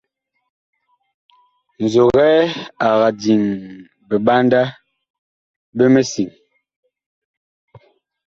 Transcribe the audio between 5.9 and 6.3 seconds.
misiŋ́.